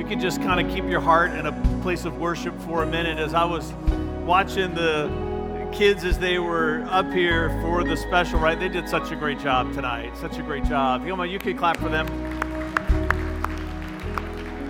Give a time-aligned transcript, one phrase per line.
[0.00, 2.86] you can just kind of keep your heart in a place of worship for a
[2.86, 3.74] minute as I was
[4.24, 5.10] watching the
[5.74, 8.58] kids as they were up here for the special, right?
[8.58, 10.16] They did such a great job tonight.
[10.16, 11.04] Such a great job.
[11.04, 12.06] Yoma, you can clap for them.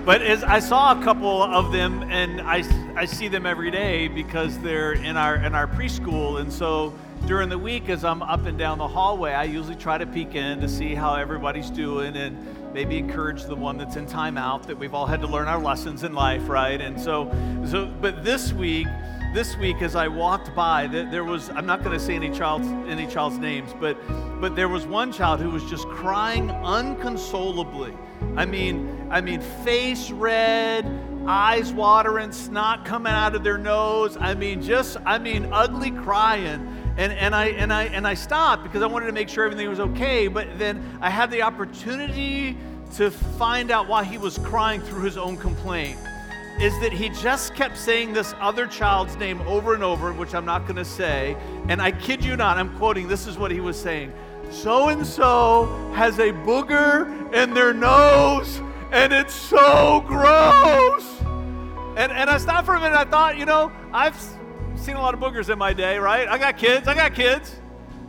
[0.04, 2.64] But as I saw a couple of them, and I,
[2.96, 6.92] I see them every day because they're in our in our preschool, and so
[7.26, 10.34] during the week as I'm up and down the hallway, I usually try to peek
[10.34, 14.78] in to see how everybody's doing and maybe encourage the one that's in timeout that
[14.78, 16.80] we've all had to learn our lessons in life, right?
[16.80, 17.30] And so,
[17.66, 18.86] so but this week,
[19.34, 22.66] this week as I walked by, there was I'm not going to say any child's
[22.90, 23.96] any child's names, but
[24.40, 27.96] but there was one child who was just crying unconsolably.
[28.36, 30.86] I mean, I mean, face red,
[31.26, 34.16] eyes watering, snot coming out of their nose.
[34.16, 36.79] I mean, just I mean, ugly crying.
[36.96, 39.68] And, and, I, and, I, and I stopped because I wanted to make sure everything
[39.68, 40.28] was okay.
[40.28, 42.56] But then I had the opportunity
[42.96, 45.98] to find out why he was crying through his own complaint.
[46.60, 50.44] Is that he just kept saying this other child's name over and over, which I'm
[50.44, 51.36] not going to say.
[51.68, 54.12] And I kid you not, I'm quoting, this is what he was saying
[54.50, 58.60] So and so has a booger in their nose,
[58.90, 61.20] and it's so gross.
[61.96, 62.96] And, and I stopped for a minute.
[62.96, 64.16] I thought, you know, I've
[64.80, 66.28] seen a lot of boogers in my day, right?
[66.28, 67.56] I got kids, I got kids.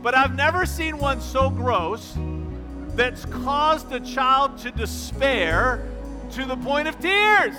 [0.02, 2.16] But I've never seen one so gross
[2.94, 5.86] that's caused a child to despair
[6.32, 7.54] to the point of tears.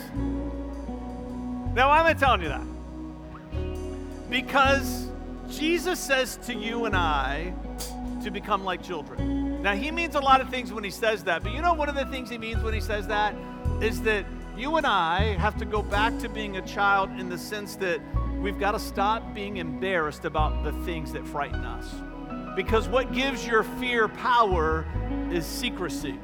[1.74, 2.64] Now, why am I telling you that?
[4.30, 5.08] Because
[5.50, 7.54] Jesus says to you and I
[8.24, 9.62] to become like children.
[9.62, 11.88] Now, he means a lot of things when he says that, but you know, one
[11.88, 13.36] of the things he means when he says that
[13.82, 14.26] is that
[14.58, 18.02] you and I have to go back to being a child in the sense that
[18.44, 21.96] we've got to stop being embarrassed about the things that frighten us.
[22.58, 24.86] Because what gives your fear power
[25.32, 26.20] is secrecy.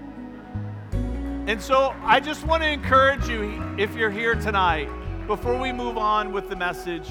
[0.91, 4.89] And so I just want to encourage you, if you're here tonight,
[5.27, 7.07] before we move on with the message,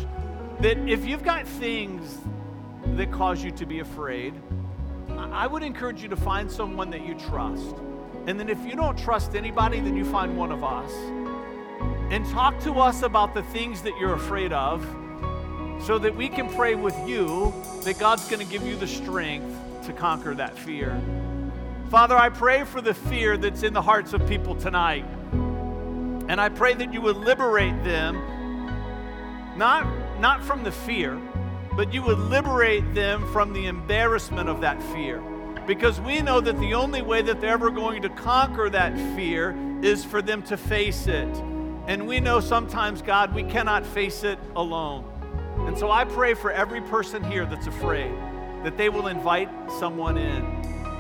[0.61, 2.19] that if you've got things
[2.95, 4.35] that cause you to be afraid,
[5.09, 7.77] I would encourage you to find someone that you trust.
[8.27, 10.93] And then if you don't trust anybody, then you find one of us
[12.11, 14.83] and talk to us about the things that you're afraid of
[15.83, 17.53] so that we can pray with you
[17.85, 19.55] that God's going to give you the strength
[19.87, 21.01] to conquer that fear.
[21.91, 25.05] Father, I pray for the fear that's in the hearts of people tonight.
[26.29, 28.17] And I pray that you would liberate them,
[29.57, 29.87] not,
[30.21, 31.19] not from the fear,
[31.75, 35.23] but you would liberate them from the embarrassment of that fear.
[35.67, 39.57] Because we know that the only way that they're ever going to conquer that fear
[39.83, 41.29] is for them to face it.
[41.89, 45.11] And we know sometimes, God, we cannot face it alone.
[45.67, 48.13] And so I pray for every person here that's afraid
[48.63, 50.45] that they will invite someone in,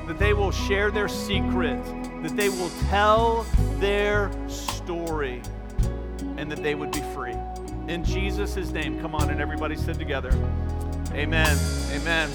[0.06, 1.84] that they will share their secret,
[2.22, 3.44] that they will tell
[3.78, 5.42] their story,
[6.38, 7.36] and that they would be free.
[7.86, 10.30] In Jesus' name, come on, and everybody sit together.
[11.12, 11.58] Amen.
[11.92, 12.30] Amen.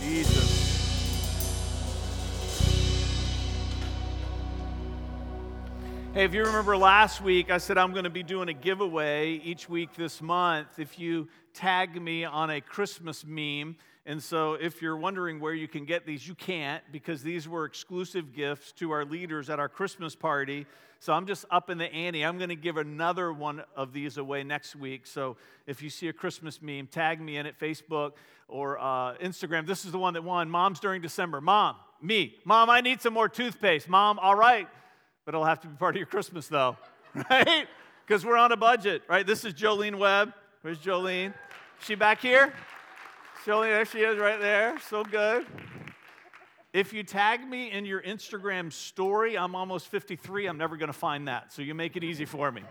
[0.00, 0.69] Jesus.
[6.12, 9.34] Hey, if you remember last week, I said I'm going to be doing a giveaway
[9.34, 13.76] each week this month if you tag me on a Christmas meme.
[14.06, 17.64] And so, if you're wondering where you can get these, you can't because these were
[17.64, 20.66] exclusive gifts to our leaders at our Christmas party.
[20.98, 22.24] So, I'm just up in the ante.
[22.24, 25.06] I'm going to give another one of these away next week.
[25.06, 25.36] So,
[25.68, 28.14] if you see a Christmas meme, tag me in it, Facebook
[28.48, 29.64] or uh, Instagram.
[29.64, 31.40] This is the one that won Moms during December.
[31.40, 32.34] Mom, me.
[32.44, 33.88] Mom, I need some more toothpaste.
[33.88, 34.66] Mom, all right
[35.24, 36.76] but it'll have to be part of your Christmas, though,
[37.30, 37.66] right?
[38.06, 39.26] Because we're on a budget, right?
[39.26, 40.32] This is Jolene Webb.
[40.62, 41.32] Where's Jolene?
[41.80, 42.52] She back here?
[43.44, 44.78] Jolene, there she is right there.
[44.88, 45.46] So good.
[46.72, 50.46] If you tag me in your Instagram story, I'm almost 53.
[50.46, 51.52] I'm never going to find that.
[51.52, 52.62] So you make it easy for me.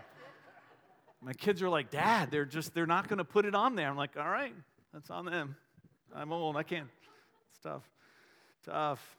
[1.20, 3.88] My kids are like, Dad, they're just, they're not going to put it on there.
[3.88, 4.54] I'm like, all right,
[4.92, 5.56] that's on them.
[6.14, 6.56] I'm old.
[6.56, 6.88] I can't.
[7.50, 7.82] It's tough.
[8.64, 9.16] Tough.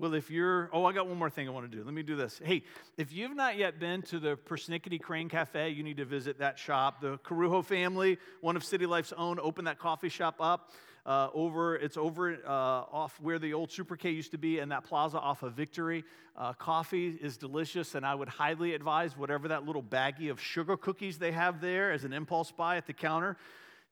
[0.00, 1.84] Well, if you're, oh, I got one more thing I want to do.
[1.84, 2.40] Let me do this.
[2.42, 2.62] Hey,
[2.96, 6.58] if you've not yet been to the Persnickety Crane Cafe, you need to visit that
[6.58, 7.02] shop.
[7.02, 10.70] The Carujo family, one of City Life's own, opened that coffee shop up.
[11.04, 14.72] Uh, over it's over uh, off where the old Super K used to be, and
[14.72, 16.02] that plaza off of Victory.
[16.34, 20.78] Uh, coffee is delicious, and I would highly advise whatever that little baggie of sugar
[20.78, 23.36] cookies they have there as an impulse buy at the counter.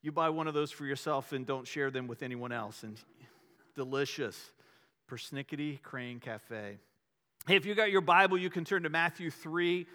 [0.00, 2.82] You buy one of those for yourself and don't share them with anyone else.
[2.82, 2.96] And
[3.74, 4.50] delicious.
[5.08, 6.76] Persnickety Crane Cafe.
[7.46, 9.86] Hey, if you got your Bible, you can turn to Matthew 3,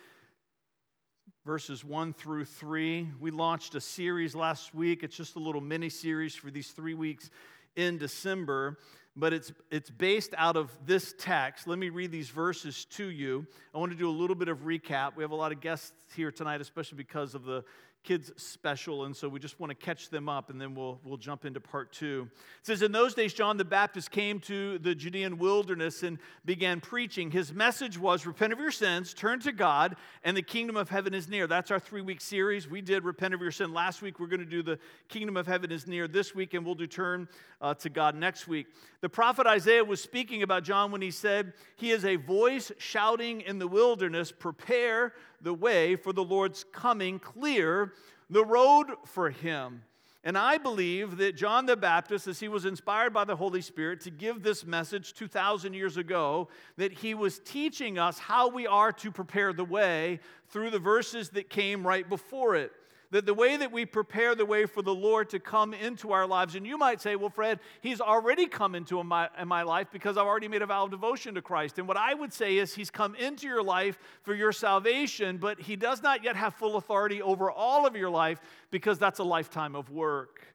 [1.45, 3.09] verses 1 through 3.
[3.19, 5.03] We launched a series last week.
[5.03, 7.29] It's just a little mini series for these three weeks
[7.75, 8.79] in December,
[9.15, 11.67] but it's, it's based out of this text.
[11.67, 13.45] Let me read these verses to you.
[13.75, 15.15] I want to do a little bit of recap.
[15.15, 17.63] We have a lot of guests here tonight, especially because of the
[18.03, 21.17] kids special and so we just want to catch them up and then we'll, we'll
[21.17, 22.27] jump into part two.
[22.59, 26.81] It says in those days john the baptist came to the judean wilderness and began
[26.81, 27.31] preaching.
[27.31, 29.95] His message was repent of your sins turn to god
[30.25, 31.47] and the kingdom of heaven is near.
[31.47, 32.69] That's our three week series.
[32.69, 34.19] We did repent of your sin last week.
[34.19, 36.87] We're going to do the kingdom of heaven is near this week and we'll do
[36.87, 37.29] turn
[37.61, 38.67] uh, to god next week.
[38.99, 43.41] The prophet isaiah was speaking about john when he said he is a voice shouting
[43.41, 45.13] in the wilderness prepare
[45.43, 47.93] the way for the Lord's coming, clear
[48.29, 49.83] the road for him.
[50.25, 53.99] And I believe that John the Baptist, as he was inspired by the Holy Spirit
[54.01, 56.47] to give this message 2,000 years ago,
[56.77, 61.29] that he was teaching us how we are to prepare the way through the verses
[61.31, 62.71] that came right before it
[63.13, 66.25] that the way that we prepare the way for the Lord to come into our
[66.25, 69.89] lives, and you might say, well, Fred, he's already come into my, in my life
[69.93, 71.77] because I've already made a vow of devotion to Christ.
[71.77, 75.59] And what I would say is he's come into your life for your salvation, but
[75.59, 79.23] he does not yet have full authority over all of your life because that's a
[79.23, 80.47] lifetime of work.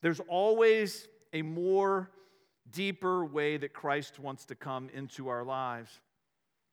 [0.00, 2.10] There's always a more
[2.72, 6.00] deeper way that Christ wants to come into our lives.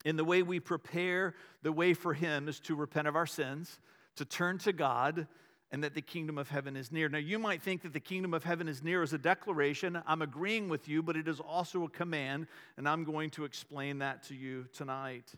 [0.05, 3.77] And the way we prepare the way for him is to repent of our sins
[4.15, 5.27] to turn to God
[5.71, 7.09] and that the kingdom of heaven is near.
[7.09, 10.01] Now, you might think that the kingdom of heaven is near as a declaration.
[10.07, 12.47] I'm agreeing with you, but it is also a command,
[12.77, 15.33] and I'm going to explain that to you tonight.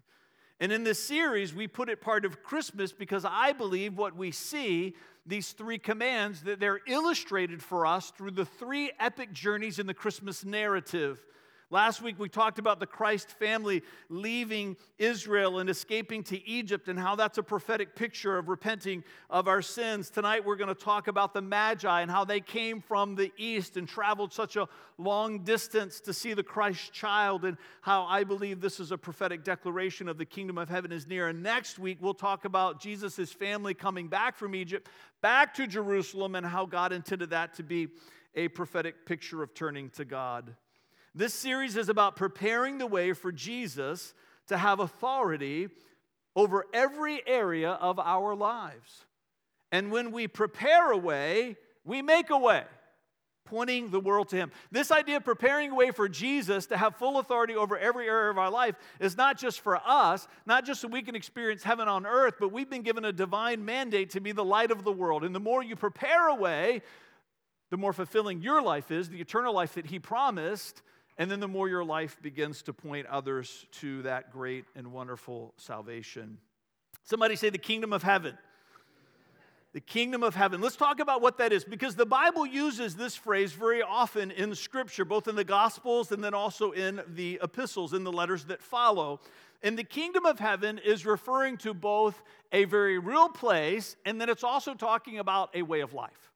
[0.59, 4.31] And in this series, we put it part of Christmas because I believe what we
[4.31, 4.95] see,
[5.25, 9.93] these three commands, that they're illustrated for us through the three epic journeys in the
[9.93, 11.23] Christmas narrative.
[11.69, 16.97] Last week we talked about the Christ family leaving Israel and escaping to Egypt and
[16.97, 20.09] how that's a prophetic picture of repenting of our sins.
[20.09, 23.75] Tonight we're going to talk about the Magi and how they came from the east
[23.75, 28.61] and traveled such a long distance to see the Christ child and how I believe
[28.61, 31.27] this is a prophetic declaration of the kingdom of heaven is near.
[31.27, 34.87] And next week we'll talk about Jesus' family coming back from Egypt
[35.21, 37.89] back to Jerusalem and how God intended that to be
[38.35, 40.55] a prophetic picture of turning to God.
[41.17, 44.13] This series is about preparing the way for Jesus
[44.49, 45.69] to have authority
[46.35, 49.05] over every area of our lives.
[49.71, 52.65] And when we prepare a way, we make a way,
[53.45, 54.51] pointing the world to Him.
[54.71, 58.29] This idea of preparing a way for Jesus to have full authority over every area
[58.29, 61.87] of our life is not just for us, not just so we can experience heaven
[61.87, 64.91] on earth, but we've been given a divine mandate to be the light of the
[64.91, 65.23] world.
[65.23, 66.83] And the more you prepare a way,
[67.71, 70.83] the more fulfilling your life is, the eternal life that He promised
[71.17, 75.53] and then the more your life begins to point others to that great and wonderful
[75.57, 76.37] salvation.
[77.03, 78.37] Somebody say the kingdom of heaven.
[79.73, 80.61] The kingdom of heaven.
[80.61, 84.53] Let's talk about what that is because the Bible uses this phrase very often in
[84.55, 88.61] Scripture, both in the Gospels and then also in the epistles, in the letters that
[88.61, 89.19] follow.
[89.63, 92.21] And the kingdom of heaven is referring to both
[92.51, 96.31] a very real place and then it's also talking about a way of life.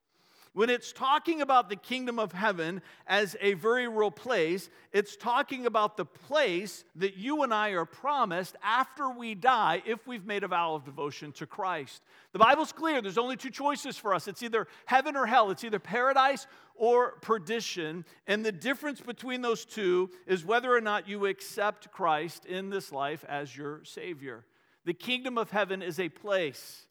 [0.54, 5.66] When it's talking about the kingdom of heaven as a very real place, it's talking
[5.66, 10.44] about the place that you and I are promised after we die if we've made
[10.44, 12.02] a vow of devotion to Christ.
[12.34, 13.02] The Bible's clear.
[13.02, 17.12] There's only two choices for us it's either heaven or hell, it's either paradise or
[17.22, 18.04] perdition.
[18.28, 22.92] And the difference between those two is whether or not you accept Christ in this
[22.92, 24.46] life as your Savior.
[24.84, 26.88] The kingdom of heaven is a place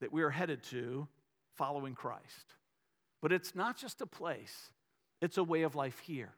[0.00, 1.06] that we are headed to
[1.56, 2.54] following Christ.
[3.20, 4.70] But it's not just a place,
[5.20, 6.32] it's a way of life here.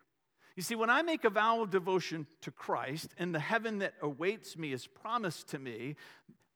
[0.57, 3.95] You see, when I make a vow of devotion to Christ and the heaven that
[4.01, 5.97] awaits me is promised to me,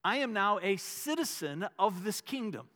[0.04, 2.68] I am now a citizen of this kingdom.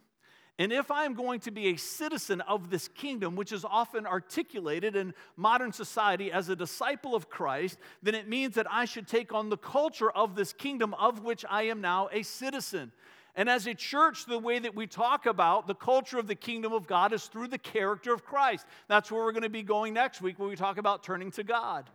[0.59, 4.97] And if I'm going to be a citizen of this kingdom, which is often articulated
[4.97, 9.33] in modern society as a disciple of Christ, then it means that I should take
[9.33, 12.93] on the culture of this kingdom of which I am now a citizen.
[13.35, 16.73] And as a church, the way that we talk about the culture of the kingdom
[16.73, 18.67] of God is through the character of Christ.
[18.89, 21.45] That's where we're going to be going next week when we talk about turning to
[21.45, 21.89] God.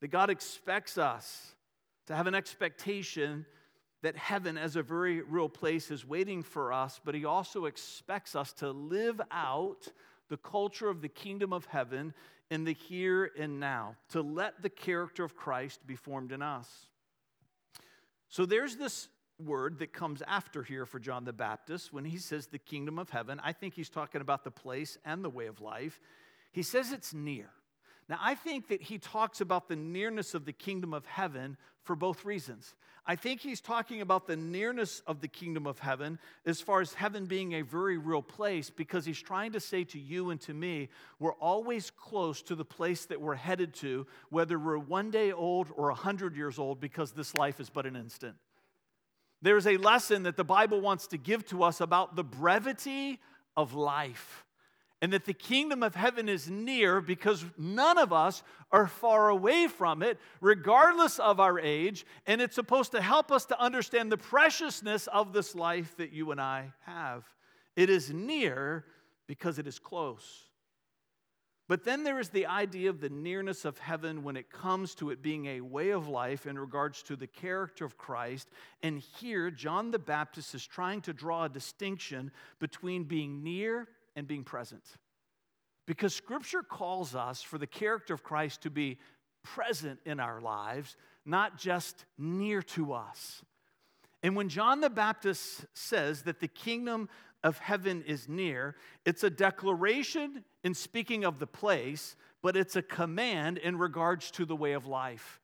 [0.00, 1.54] That God expects us
[2.06, 3.44] to have an expectation
[4.02, 8.34] that heaven, as a very real place, is waiting for us, but He also expects
[8.34, 9.88] us to live out
[10.28, 12.12] the culture of the kingdom of heaven
[12.50, 16.68] in the here and now, to let the character of Christ be formed in us.
[18.28, 22.46] So there's this word that comes after here for John the Baptist when he says
[22.46, 23.40] the kingdom of heaven.
[23.42, 26.00] I think he's talking about the place and the way of life.
[26.52, 27.50] He says it's near.
[28.08, 31.96] Now, I think that he talks about the nearness of the kingdom of heaven for
[31.96, 32.74] both reasons.
[33.06, 36.94] I think he's talking about the nearness of the kingdom of heaven as far as
[36.94, 40.54] heaven being a very real place because he's trying to say to you and to
[40.54, 40.88] me,
[41.18, 45.68] we're always close to the place that we're headed to, whether we're one day old
[45.74, 48.36] or a hundred years old, because this life is but an instant.
[49.44, 53.20] There's a lesson that the Bible wants to give to us about the brevity
[53.58, 54.46] of life
[55.02, 59.66] and that the kingdom of heaven is near because none of us are far away
[59.66, 62.06] from it, regardless of our age.
[62.26, 66.30] And it's supposed to help us to understand the preciousness of this life that you
[66.30, 67.26] and I have.
[67.76, 68.86] It is near
[69.26, 70.24] because it is close.
[71.74, 75.10] But then there is the idea of the nearness of heaven when it comes to
[75.10, 78.48] it being a way of life in regards to the character of Christ.
[78.84, 84.28] And here, John the Baptist is trying to draw a distinction between being near and
[84.28, 84.84] being present.
[85.84, 88.98] Because Scripture calls us for the character of Christ to be
[89.42, 93.42] present in our lives, not just near to us.
[94.22, 97.08] And when John the Baptist says that the kingdom
[97.44, 98.74] of heaven is near,
[99.04, 104.44] it's a declaration in speaking of the place, but it's a command in regards to
[104.44, 105.40] the way of life.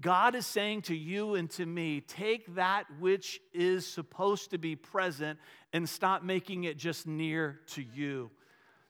[0.00, 4.74] God is saying to you and to me, take that which is supposed to be
[4.76, 5.38] present
[5.72, 8.30] and stop making it just near to you.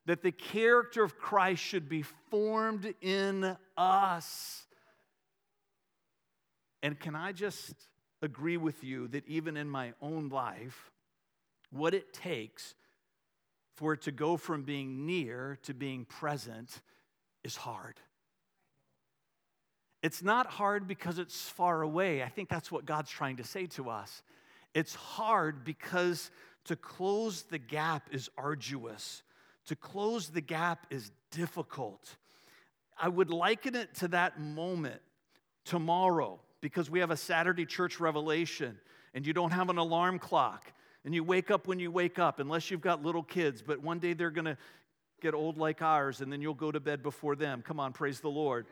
[0.06, 4.66] That the character of Christ should be formed in us.
[6.82, 7.74] And can I just
[8.20, 10.90] agree with you that even in my own life,
[11.74, 12.74] what it takes
[13.76, 16.80] for it to go from being near to being present
[17.42, 18.00] is hard.
[20.02, 22.22] It's not hard because it's far away.
[22.22, 24.22] I think that's what God's trying to say to us.
[24.74, 26.30] It's hard because
[26.66, 29.22] to close the gap is arduous,
[29.66, 32.16] to close the gap is difficult.
[33.00, 35.00] I would liken it to that moment
[35.64, 38.78] tomorrow because we have a Saturday church revelation
[39.14, 40.72] and you don't have an alarm clock
[41.04, 43.98] and you wake up when you wake up, unless you've got little kids, but one
[43.98, 44.56] day they're gonna
[45.20, 47.62] get old like ours and then you'll go to bed before them.
[47.62, 48.66] Come on, praise the Lord.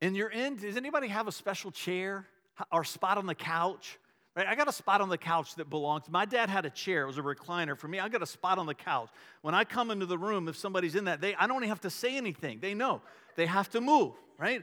[0.00, 2.26] And you're in, does anybody have a special chair
[2.70, 3.98] or spot on the couch?
[4.36, 4.46] Right?
[4.46, 6.04] I got a spot on the couch that belongs.
[6.10, 7.76] My dad had a chair, it was a recliner.
[7.76, 9.08] For me, I got a spot on the couch.
[9.40, 11.80] When I come into the room, if somebody's in that, they I don't even have
[11.80, 12.58] to say anything.
[12.60, 13.00] They know.
[13.36, 14.62] They have to move, right?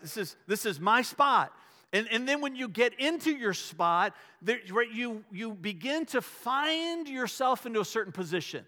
[0.00, 1.52] This is this is my spot.
[1.94, 6.20] And, and then when you get into your spot, there, right, you, you begin to
[6.20, 8.66] find yourself into a certain position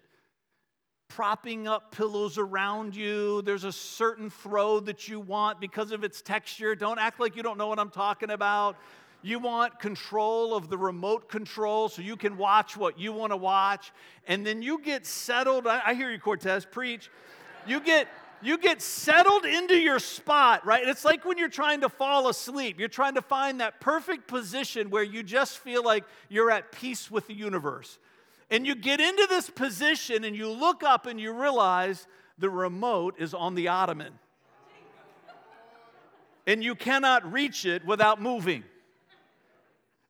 [1.09, 3.41] propping up pillows around you.
[3.41, 6.75] There's a certain throw that you want because of its texture.
[6.75, 8.77] Don't act like you don't know what I'm talking about.
[9.21, 13.37] You want control of the remote control so you can watch what you want to
[13.37, 13.91] watch.
[14.27, 15.67] And then you get settled.
[15.67, 17.09] I, hear you, Cortez, preach.
[17.65, 18.07] You get
[18.41, 20.87] you get settled into your spot, right?
[20.87, 22.79] It's like when you're trying to fall asleep.
[22.79, 27.09] You're trying to find that perfect position where you just feel like you're at peace
[27.09, 27.97] with the universe.
[28.49, 33.15] And you get into this position and you look up and you realize the remote
[33.17, 34.13] is on the ottoman.
[36.45, 38.63] And you cannot reach it without moving.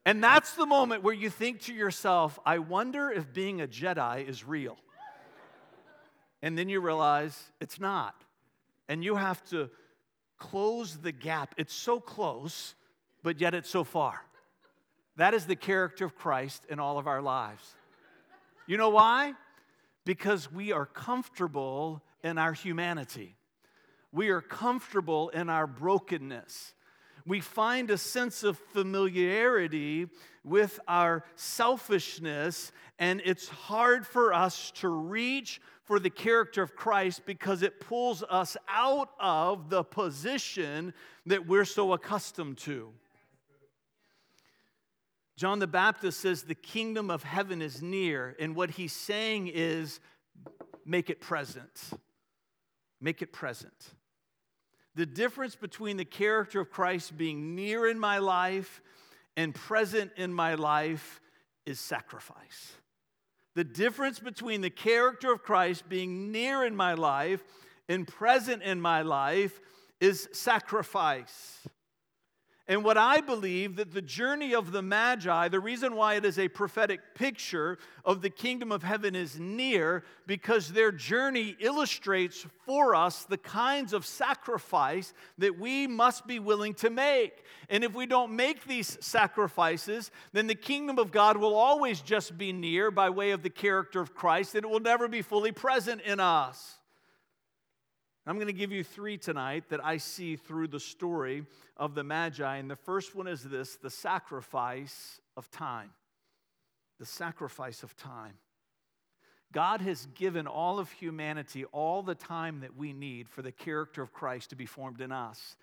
[0.06, 4.28] And that's the moment where you think to yourself, I wonder if being a Jedi
[4.28, 4.78] is real.
[6.42, 8.17] And then you realize it's not.
[8.90, 9.70] And you have to
[10.38, 11.56] close the gap.
[11.58, 12.76] It's so close,
[13.24, 14.22] but yet it's so far.
[15.18, 17.76] That is the character of Christ in all of our lives.
[18.68, 19.34] You know why?
[20.06, 23.36] Because we are comfortable in our humanity.
[24.12, 26.74] We are comfortable in our brokenness.
[27.26, 30.08] We find a sense of familiarity
[30.46, 37.26] with our selfishness, and it's hard for us to reach for the character of Christ
[37.26, 40.94] because it pulls us out of the position
[41.26, 42.92] that we're so accustomed to.
[45.38, 50.02] John the Baptist says the kingdom of heaven is near, and what he's saying is
[50.86, 51.92] make it present.
[53.00, 53.94] Make it present.
[54.96, 58.82] The difference between the character of Christ being near in my life
[59.38, 61.22] and present in my life
[61.66, 62.74] is sacrifice.
[63.58, 67.44] The difference between the character of Christ being near in my life
[67.90, 69.60] and present in my life
[70.00, 71.68] is sacrifice.
[72.70, 76.38] And what I believe that the journey of the Magi, the reason why it is
[76.38, 82.94] a prophetic picture of the kingdom of heaven is near, because their journey illustrates for
[82.94, 87.46] us the kinds of sacrifice that we must be willing to make.
[87.70, 92.38] And if we don't make these sacrifices, then the kingdom of God will always just
[92.38, 95.54] be near by way of the character of Christ, and it will never be fully
[95.54, 96.74] present in us.
[98.28, 101.46] I'm going to give you three tonight that I see through the story
[101.78, 102.58] of the Magi.
[102.58, 105.92] And the first one is this the sacrifice of time.
[107.00, 108.34] The sacrifice of time.
[109.54, 114.02] God has given all of humanity all the time that we need for the character
[114.02, 115.56] of Christ to be formed in us.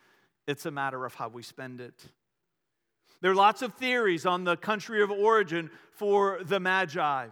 [0.46, 2.02] It's a matter of how we spend it.
[3.20, 7.26] There are lots of theories on the country of origin for the Magi.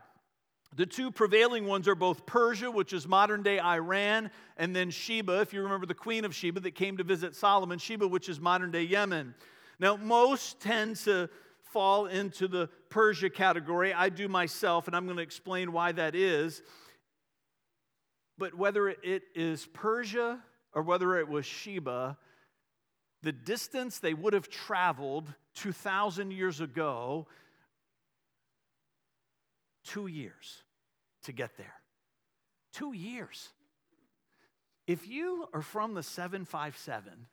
[0.74, 5.40] The two prevailing ones are both Persia, which is modern day Iran, and then Sheba,
[5.40, 8.40] if you remember the queen of Sheba that came to visit Solomon, Sheba, which is
[8.40, 9.34] modern day Yemen.
[9.78, 11.28] Now, most tend to
[11.72, 13.92] fall into the Persia category.
[13.92, 16.62] I do myself, and I'm going to explain why that is.
[18.38, 20.42] But whether it is Persia
[20.74, 22.16] or whether it was Sheba,
[23.22, 27.26] the distance they would have traveled 2,000 years ago,
[29.84, 30.62] two years
[31.24, 31.74] to get there.
[32.72, 33.50] Two years.
[34.86, 37.26] If you are from the 757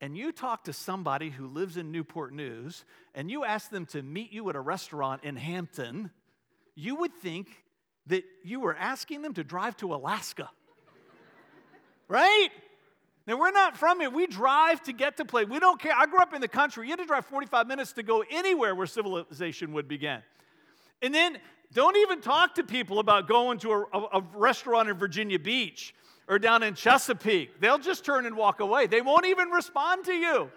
[0.00, 4.02] and you talk to somebody who lives in Newport News and you ask them to
[4.02, 6.10] meet you at a restaurant in Hampton,
[6.74, 7.48] you would think
[8.06, 10.50] that you were asking them to drive to Alaska.
[12.08, 12.48] right?
[13.26, 14.08] Now, we're not from here.
[14.08, 15.44] We drive to get to play.
[15.44, 15.92] We don't care.
[15.94, 16.86] I grew up in the country.
[16.86, 20.22] You had to drive 45 minutes to go anywhere where civilization would begin.
[21.02, 21.38] And then
[21.72, 25.94] don't even talk to people about going to a, a, a restaurant in Virginia Beach
[26.28, 27.60] or down in Chesapeake.
[27.60, 28.86] They'll just turn and walk away.
[28.86, 30.50] They won't even respond to you.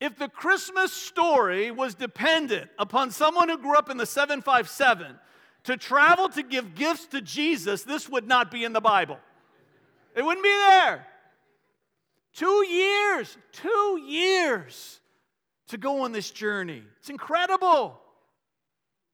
[0.00, 5.18] If the Christmas story was dependent upon someone who grew up in the 757
[5.64, 9.18] to travel to give gifts to Jesus, this would not be in the Bible.
[10.14, 11.04] It wouldn't be there.
[12.32, 15.00] Two years, two years
[15.68, 16.82] to go on this journey.
[16.98, 18.00] It's incredible.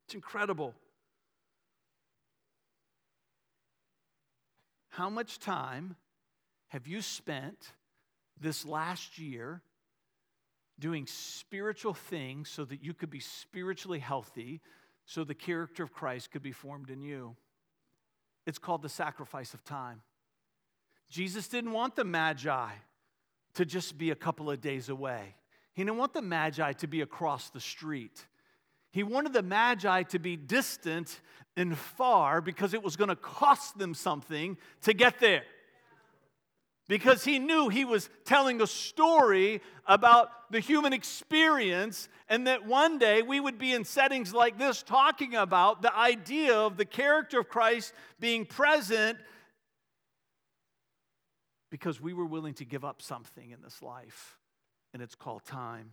[0.06, 0.74] It's incredible.
[4.90, 5.96] How much time
[6.68, 7.72] have you spent
[8.40, 9.62] this last year
[10.78, 14.60] doing spiritual things so that you could be spiritually healthy,
[15.06, 17.36] so the character of Christ could be formed in you?
[18.46, 20.02] It's called the sacrifice of time.
[21.08, 22.70] Jesus didn't want the Magi
[23.54, 25.34] to just be a couple of days away.
[25.74, 28.26] He didn't want the Magi to be across the street.
[28.90, 31.20] He wanted the Magi to be distant
[31.56, 35.42] and far because it was going to cost them something to get there.
[36.86, 42.98] Because he knew he was telling a story about the human experience, and that one
[42.98, 47.40] day we would be in settings like this talking about the idea of the character
[47.40, 49.18] of Christ being present
[51.70, 54.36] because we were willing to give up something in this life,
[54.94, 55.90] and it's called time.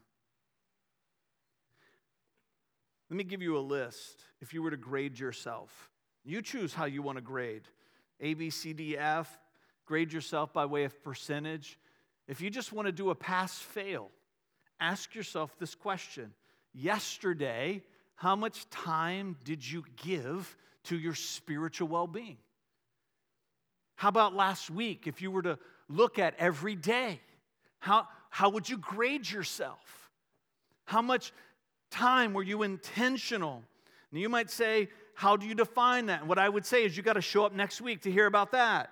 [3.09, 4.21] Let me give you a list.
[4.39, 5.89] If you were to grade yourself,
[6.23, 7.63] you choose how you want to grade
[8.21, 9.39] A, B, C, D, F.
[9.85, 11.77] Grade yourself by way of percentage.
[12.27, 14.09] If you just want to do a pass fail,
[14.79, 16.31] ask yourself this question
[16.73, 17.83] Yesterday,
[18.15, 22.37] how much time did you give to your spiritual well being?
[23.95, 25.05] How about last week?
[25.05, 25.59] If you were to
[25.89, 27.19] look at every day,
[27.79, 30.09] how, how would you grade yourself?
[30.85, 31.33] How much
[31.91, 33.61] time were you intentional?
[34.09, 36.21] And you might say, How do you define that?
[36.21, 38.25] And what I would say is, you got to show up next week to hear
[38.25, 38.89] about that.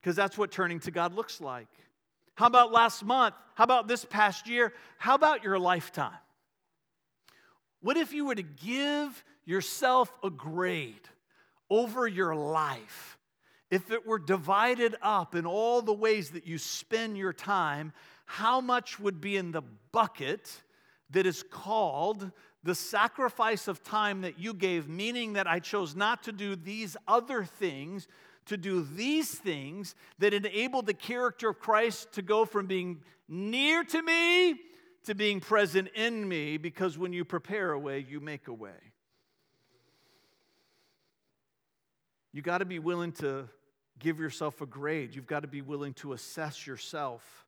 [0.00, 1.68] Because that's what turning to God looks like.
[2.34, 3.34] How about last month?
[3.54, 4.74] How about this past year?
[4.98, 6.12] How about your lifetime?
[7.80, 11.08] What if you were to give yourself a grade
[11.70, 13.13] over your life?
[13.74, 17.92] If it were divided up in all the ways that you spend your time,
[18.24, 20.62] how much would be in the bucket
[21.10, 22.30] that is called
[22.62, 26.96] the sacrifice of time that you gave, meaning that I chose not to do these
[27.08, 28.06] other things,
[28.46, 33.82] to do these things that enabled the character of Christ to go from being near
[33.82, 34.54] to me
[35.06, 38.92] to being present in me, because when you prepare a way, you make a way.
[42.32, 43.48] You got to be willing to
[43.98, 45.14] give yourself a grade.
[45.14, 47.46] You've got to be willing to assess yourself.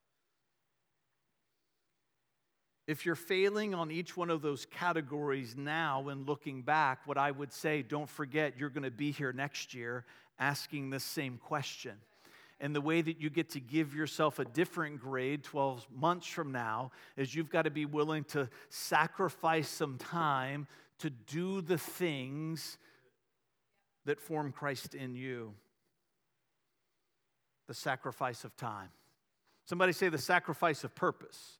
[2.87, 7.33] If you're failing on each one of those categories now and looking back, what I
[7.33, 10.05] would say, don't forget you're going to be here next year
[10.39, 11.95] asking this same question.
[12.61, 16.53] And the way that you get to give yourself a different grade 12 months from
[16.53, 20.67] now is you've got to be willing to sacrifice some time
[21.01, 22.79] to do the things
[24.07, 25.53] that form Christ in you.
[27.67, 28.89] The sacrifice of time.
[29.65, 31.59] Somebody say the sacrifice of purpose.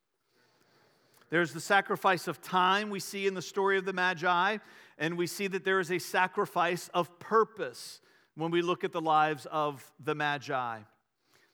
[1.29, 4.57] There's the sacrifice of time we see in the story of the Magi,
[4.97, 7.99] and we see that there is a sacrifice of purpose
[8.35, 10.79] when we look at the lives of the Magi.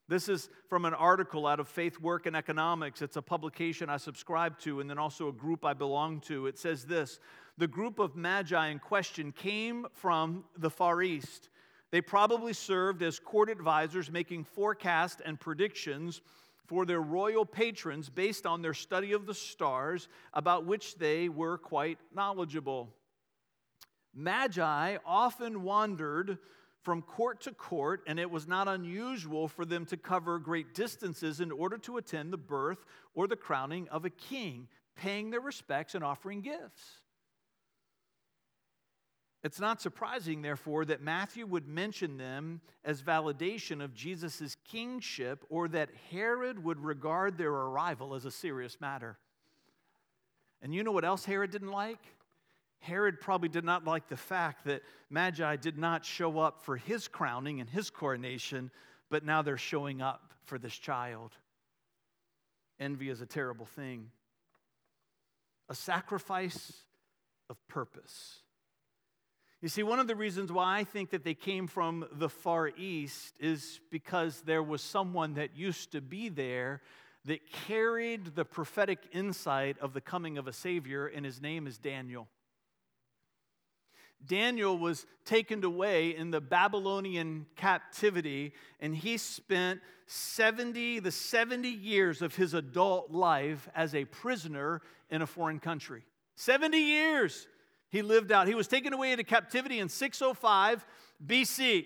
[0.10, 3.02] This is from an article out of Faith, Work, and Economics.
[3.02, 6.46] It's a publication I subscribe to, and then also a group I belong to.
[6.46, 7.20] It says this
[7.58, 11.50] The group of Magi in question came from the Far East.
[11.94, 16.22] They probably served as court advisors, making forecasts and predictions
[16.66, 21.60] for their royal patrons based on their study of the stars, about which they were
[21.60, 22.90] quite knowledgeable.
[24.12, 26.40] Magi often wandered
[26.82, 31.42] from court to court, and it was not unusual for them to cover great distances
[31.42, 35.94] in order to attend the birth or the crowning of a king, paying their respects
[35.94, 37.03] and offering gifts.
[39.44, 45.68] It's not surprising, therefore, that Matthew would mention them as validation of Jesus' kingship or
[45.70, 49.18] that Herod would regard their arrival as a serious matter.
[50.62, 52.00] And you know what else Herod didn't like?
[52.80, 57.10] Herod probably did not like the fact that Magi did not show up for his
[57.10, 58.72] crowning and his coronation,
[59.10, 61.32] but now they're showing up for this child.
[62.80, 64.10] Envy is a terrible thing.
[65.68, 66.74] A sacrifice
[67.50, 68.43] of purpose.
[69.64, 72.68] You see, one of the reasons why I think that they came from the Far
[72.76, 76.82] East is because there was someone that used to be there
[77.24, 81.78] that carried the prophetic insight of the coming of a Savior, and his name is
[81.78, 82.28] Daniel.
[84.28, 92.22] Daniel was taken away in the Babylonian captivity, and he spent 70, the 70 years
[92.22, 96.04] of his adult life as a prisoner in a foreign country.
[96.36, 97.48] 70 years
[97.94, 98.48] he lived out.
[98.48, 100.84] He was taken away into captivity in 605
[101.24, 101.86] BC.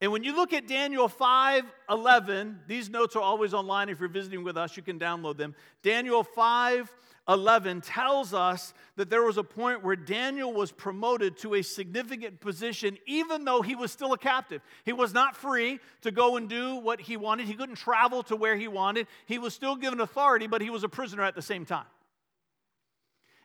[0.00, 4.42] And when you look at Daniel 5:11, these notes are always online if you're visiting
[4.42, 5.54] with us, you can download them.
[5.84, 11.62] Daniel 5:11 tells us that there was a point where Daniel was promoted to a
[11.62, 14.60] significant position even though he was still a captive.
[14.84, 17.46] He was not free to go and do what he wanted.
[17.46, 19.06] He couldn't travel to where he wanted.
[19.26, 21.86] He was still given authority, but he was a prisoner at the same time.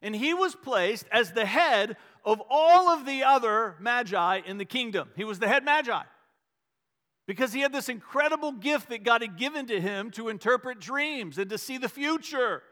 [0.01, 4.65] And he was placed as the head of all of the other magi in the
[4.65, 5.09] kingdom.
[5.15, 6.03] He was the head magi
[7.27, 11.37] because he had this incredible gift that God had given to him to interpret dreams
[11.37, 12.63] and to see the future.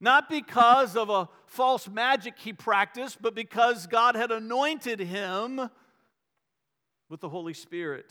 [0.00, 5.68] Not because of a false magic he practiced, but because God had anointed him
[7.08, 8.10] with the Holy Spirit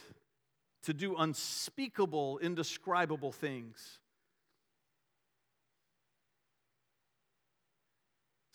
[0.83, 3.99] to do unspeakable, indescribable things.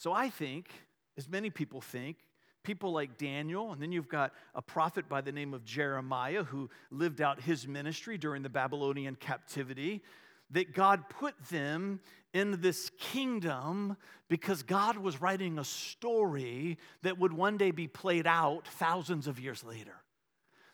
[0.03, 0.69] So I think,
[1.17, 2.17] as many people think,
[2.65, 6.71] people like Daniel, and then you've got a prophet by the name of Jeremiah who
[6.91, 10.03] lived out his ministry during the Babylonian captivity,
[10.51, 12.01] that God put them
[12.35, 13.97] in this kingdom
[14.29, 19.38] because God was writing a story that would one day be played out thousands of
[19.38, 19.95] years later.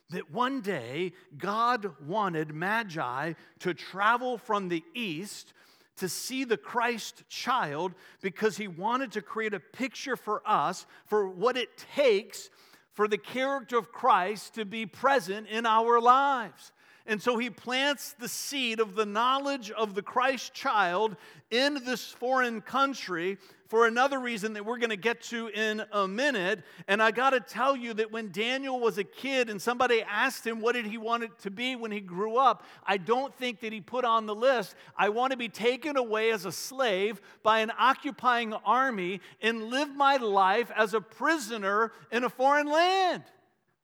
[0.09, 5.53] That one day God wanted Magi to travel from the east
[5.99, 11.29] to see the Christ child because he wanted to create a picture for us for
[11.29, 12.51] what it takes
[12.93, 16.73] for the character of Christ to be present in our lives.
[17.07, 21.17] And so he plants the seed of the knowledge of the Christ child
[21.51, 26.09] in this foreign country for another reason that we're going to get to in a
[26.09, 26.63] minute.
[26.89, 30.47] And I got to tell you that when Daniel was a kid and somebody asked
[30.47, 33.61] him what did he want it to be when he grew up, I don't think
[33.61, 37.21] that he put on the list, I want to be taken away as a slave
[37.43, 43.23] by an occupying army and live my life as a prisoner in a foreign land.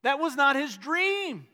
[0.02, 1.46] That was not his dream.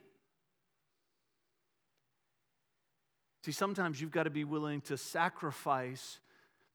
[3.45, 6.21] See, sometimes you've got to be willing to sacrifice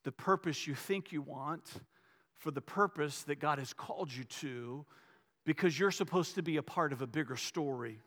[0.05, 1.67] the purpose you think you want
[2.37, 4.85] for the purpose that God has called you to
[5.45, 7.99] because you're supposed to be a part of a bigger story.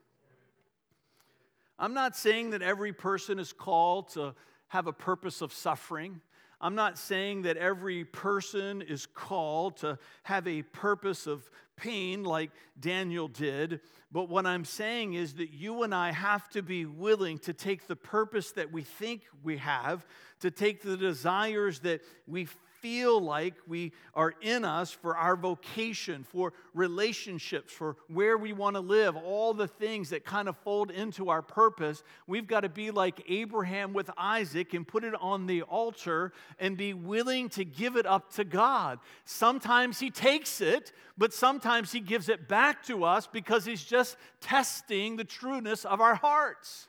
[1.78, 4.34] I'm not saying that every person is called to
[4.68, 6.20] have a purpose of suffering.
[6.60, 12.50] I'm not saying that every person is called to have a purpose of pain like
[12.78, 13.80] Daniel did,
[14.12, 17.86] but what I'm saying is that you and I have to be willing to take
[17.86, 20.04] the purpose that we think we have,
[20.40, 22.48] to take the desires that we
[22.80, 28.76] feel like we are in us for our vocation, for relationships, for where we want
[28.76, 32.68] to live, all the things that kind of fold into our purpose, we've got to
[32.68, 37.64] be like Abraham with Isaac and put it on the altar and be willing to
[37.64, 38.98] give it up to God.
[39.24, 44.16] Sometimes He takes it, but sometimes He gives it back to us because He's just
[44.40, 46.88] testing the trueness of our hearts.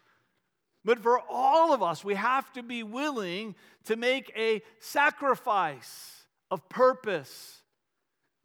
[0.86, 6.68] But for all of us, we have to be willing to make a sacrifice of
[6.70, 7.62] purpose.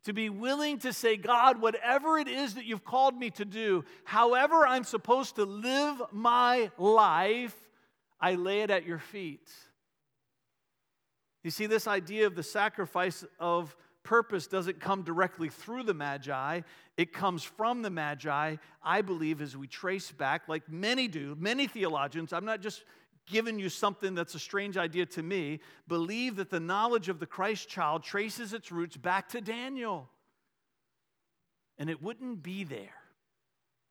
[0.05, 3.85] To be willing to say, God, whatever it is that you've called me to do,
[4.05, 7.57] however I'm supposed to live my life,
[8.21, 9.49] I lay it at your feet.
[11.43, 16.61] You see, this idea of the sacrifice of purpose doesn't come directly through the Magi,
[16.97, 21.67] it comes from the Magi, I believe, as we trace back, like many do, many
[21.67, 22.33] theologians.
[22.33, 22.85] I'm not just
[23.27, 27.27] giving you something that's a strange idea to me, believe that the knowledge of the
[27.27, 30.09] Christ child traces its roots back to Daniel.
[31.79, 32.95] And it wouldn't be there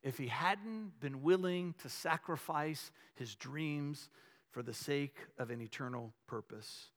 [0.03, 4.09] if he hadn't been willing to sacrifice his dreams
[4.51, 6.89] for the sake of an eternal purpose.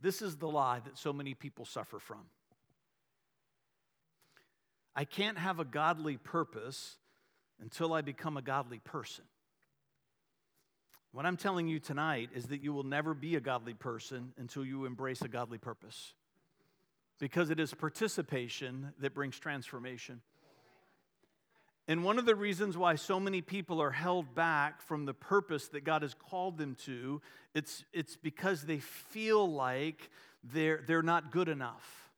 [0.00, 2.22] This is the lie that so many people suffer from.
[4.94, 6.96] I can't have a godly purpose
[7.60, 9.24] until I become a godly person.
[11.12, 14.64] What I'm telling you tonight is that you will never be a godly person until
[14.64, 16.14] you embrace a godly purpose.
[17.18, 20.20] Because it is participation that brings transformation.
[21.88, 25.68] And one of the reasons why so many people are held back from the purpose
[25.68, 27.22] that God has called them to,
[27.54, 30.10] it's, it's because they feel like
[30.44, 32.10] they're, they're not good enough.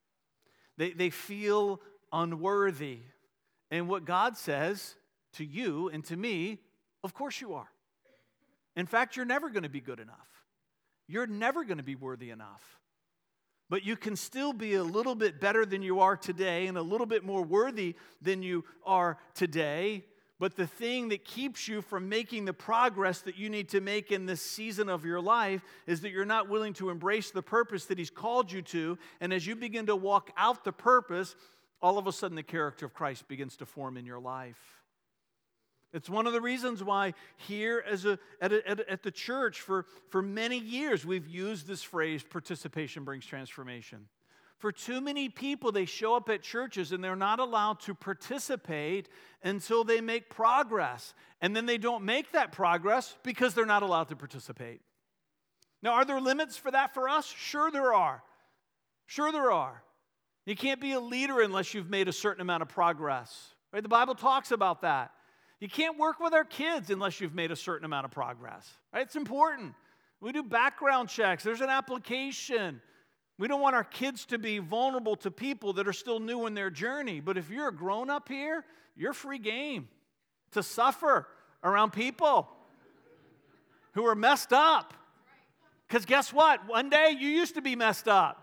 [0.75, 1.79] They, they feel
[2.11, 2.99] unworthy.
[3.71, 4.95] And what God says
[5.33, 6.59] to you and to me,
[7.01, 7.69] of course you are.
[8.75, 10.17] In fact, you're never going to be good enough.
[11.07, 12.80] You're never going to be worthy enough
[13.71, 16.81] but you can still be a little bit better than you are today and a
[16.81, 20.03] little bit more worthy than you are today.
[20.39, 24.11] But the thing that keeps you from making the progress that you need to make
[24.11, 27.85] in this season of your life is that you're not willing to embrace the purpose
[27.85, 28.97] that He's called you to.
[29.21, 31.37] And as you begin to walk out the purpose,
[31.81, 34.80] all of a sudden the character of Christ begins to form in your life.
[35.93, 39.85] It's one of the reasons why here as a, at, a, at, the church for,
[40.09, 44.07] for many years we've used this phrase participation brings transformation.
[44.57, 49.09] For too many people, they show up at churches and they're not allowed to participate
[49.43, 51.13] until they make progress.
[51.41, 54.81] And then they don't make that progress because they're not allowed to participate.
[55.81, 57.25] Now, are there limits for that for us?
[57.25, 58.21] Sure, there are.
[59.07, 59.83] Sure, there are.
[60.45, 63.55] You can't be a leader unless you've made a certain amount of progress.
[63.73, 63.83] Right?
[63.83, 65.11] The Bible talks about that.
[65.61, 68.67] You can't work with our kids unless you've made a certain amount of progress.
[68.91, 69.03] Right?
[69.03, 69.75] It's important.
[70.19, 72.81] We do background checks, there's an application.
[73.37, 76.53] We don't want our kids to be vulnerable to people that are still new in
[76.53, 77.21] their journey.
[77.21, 78.63] But if you're a grown up here,
[78.95, 79.87] you're free game
[80.51, 81.27] to suffer
[81.63, 82.47] around people
[83.93, 84.93] who are messed up.
[85.87, 86.67] Because guess what?
[86.67, 88.37] One day you used to be messed up.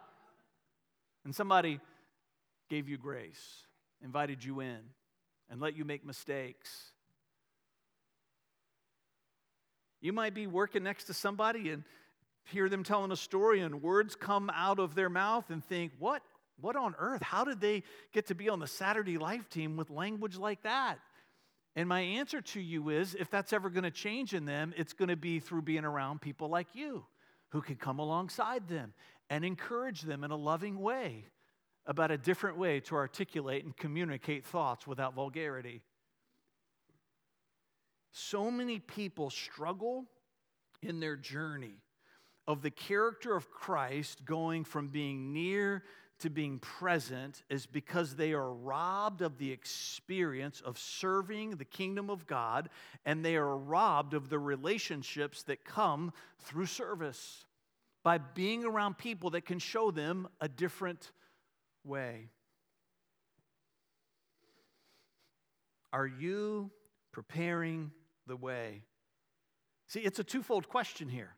[1.24, 1.78] And somebody
[2.68, 3.66] gave you grace,
[4.02, 4.80] invited you in,
[5.48, 6.92] and let you make mistakes
[10.00, 11.84] you might be working next to somebody and
[12.44, 16.22] hear them telling a story, and words come out of their mouth and think, What?
[16.60, 17.22] What on earth?
[17.22, 20.98] How did they get to be on the Saturday Life team with language like that?
[21.76, 24.92] And my answer to you is if that's ever going to change in them, it's
[24.92, 27.04] going to be through being around people like you
[27.50, 28.92] who can come alongside them
[29.30, 31.26] and encourage them in a loving way
[31.86, 35.80] about a different way to articulate and communicate thoughts without vulgarity.
[38.12, 40.06] So many people struggle
[40.82, 41.76] in their journey
[42.46, 45.84] of the character of Christ going from being near
[46.20, 52.10] to being present is because they are robbed of the experience of serving the kingdom
[52.10, 52.70] of God
[53.04, 57.44] and they are robbed of the relationships that come through service
[58.02, 61.12] by being around people that can show them a different
[61.84, 62.30] way.
[65.92, 66.70] Are you
[67.18, 67.90] preparing
[68.28, 68.84] the way?
[69.88, 71.34] See, it's a twofold question here.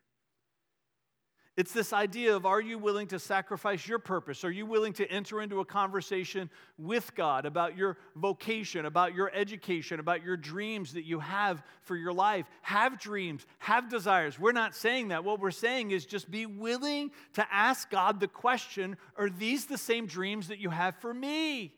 [1.56, 4.44] It's this idea of are you willing to sacrifice your purpose?
[4.44, 9.30] Are you willing to enter into a conversation with God about your vocation, about your
[9.34, 12.44] education, about your dreams that you have for your life?
[12.60, 14.38] Have dreams, have desires.
[14.38, 15.24] We're not saying that.
[15.24, 19.78] What we're saying is just be willing to ask God the question Are these the
[19.78, 21.72] same dreams that you have for me?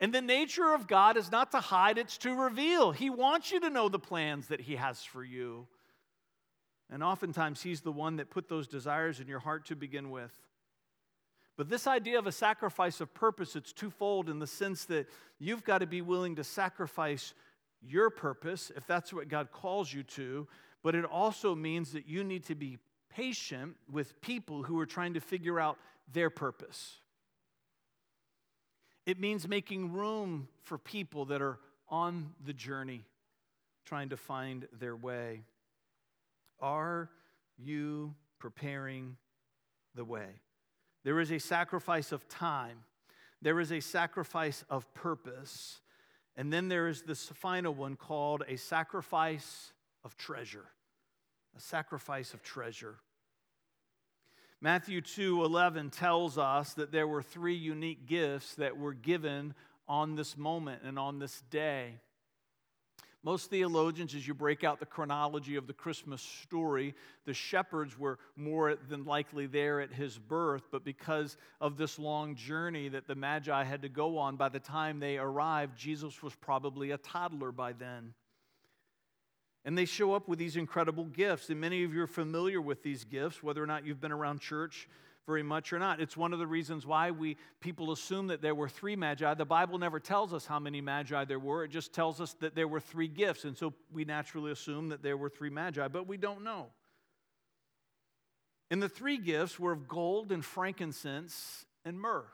[0.00, 2.92] And the nature of God is not to hide, it's to reveal.
[2.92, 5.66] He wants you to know the plans that He has for you.
[6.90, 10.32] And oftentimes, He's the one that put those desires in your heart to begin with.
[11.56, 15.08] But this idea of a sacrifice of purpose, it's twofold in the sense that
[15.40, 17.34] you've got to be willing to sacrifice
[17.82, 20.46] your purpose, if that's what God calls you to,
[20.84, 22.78] but it also means that you need to be
[23.10, 25.78] patient with people who are trying to figure out
[26.12, 26.98] their purpose.
[29.08, 33.06] It means making room for people that are on the journey,
[33.86, 35.44] trying to find their way.
[36.60, 37.08] Are
[37.56, 39.16] you preparing
[39.94, 40.26] the way?
[41.04, 42.80] There is a sacrifice of time,
[43.40, 45.80] there is a sacrifice of purpose,
[46.36, 49.72] and then there is this final one called a sacrifice
[50.04, 50.66] of treasure.
[51.56, 52.96] A sacrifice of treasure.
[54.60, 59.54] Matthew 2:11 tells us that there were three unique gifts that were given
[59.86, 62.00] on this moment and on this day.
[63.22, 66.94] Most theologians, as you break out the chronology of the Christmas story,
[67.24, 72.36] the shepherds were more than likely there at his birth, but because of this long
[72.36, 76.34] journey that the Magi had to go on, by the time they arrived, Jesus was
[76.36, 78.14] probably a toddler by then.
[79.68, 81.50] And they show up with these incredible gifts.
[81.50, 84.40] And many of you are familiar with these gifts, whether or not you've been around
[84.40, 84.88] church
[85.26, 86.00] very much or not.
[86.00, 89.34] It's one of the reasons why we people assume that there were three magi.
[89.34, 91.64] The Bible never tells us how many magi there were.
[91.64, 93.44] It just tells us that there were three gifts.
[93.44, 96.68] And so we naturally assume that there were three magi, but we don't know.
[98.70, 102.24] And the three gifts were of gold and frankincense and myrrh.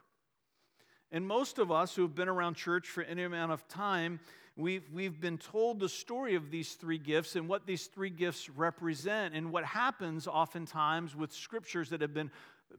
[1.10, 4.20] And most of us who have been around church for any amount of time
[4.56, 8.48] We've, we've been told the story of these three gifts and what these three gifts
[8.48, 9.34] represent.
[9.34, 12.30] And what happens oftentimes with scriptures that have been,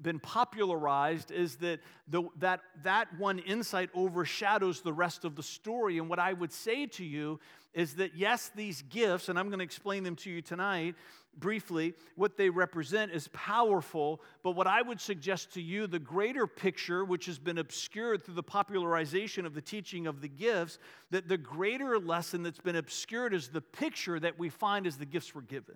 [0.02, 5.98] been popularized is that the, that, that one insight overshadows the rest of the story.
[5.98, 7.42] And what I would say to you
[7.74, 10.96] is that, yes, these gifts, and I'm going to explain them to you tonight,
[11.40, 16.48] briefly, what they represent is powerful, but what I would suggest to you, the greater
[16.48, 20.80] picture, which has been obscured through the popularization of the teaching of the gifts,
[21.12, 25.06] that the greater lesson that's been obscured is the picture that we find as the
[25.06, 25.76] gifts were given.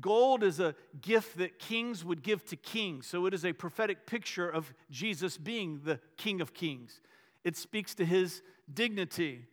[0.00, 4.06] Gold is a gift that kings would give to kings, so it is a prophetic
[4.06, 7.00] picture of Jesus being the King of Kings.
[7.44, 8.42] It speaks to his
[8.72, 9.44] dignity,